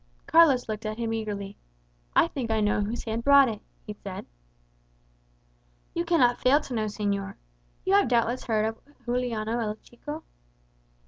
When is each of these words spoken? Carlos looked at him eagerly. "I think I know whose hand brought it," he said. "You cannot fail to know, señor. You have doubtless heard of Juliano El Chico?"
Carlos 0.25 0.67
looked 0.67 0.83
at 0.87 0.97
him 0.97 1.13
eagerly. 1.13 1.55
"I 2.15 2.27
think 2.27 2.49
I 2.49 2.59
know 2.59 2.81
whose 2.81 3.03
hand 3.03 3.23
brought 3.23 3.47
it," 3.47 3.61
he 3.85 3.93
said. 3.93 4.25
"You 5.93 6.05
cannot 6.05 6.39
fail 6.41 6.59
to 6.59 6.73
know, 6.73 6.85
señor. 6.85 7.35
You 7.85 7.93
have 7.93 8.07
doubtless 8.07 8.45
heard 8.45 8.65
of 8.65 8.79
Juliano 9.05 9.59
El 9.59 9.75
Chico?" 9.83 10.23